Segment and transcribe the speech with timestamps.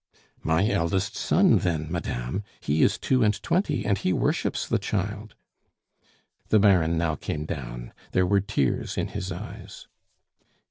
[0.41, 2.43] "My eldest son, then madame!
[2.59, 5.35] He is two and twenty, and he worships the child."
[6.49, 9.85] The Baron now came down; there were tears in his eyes.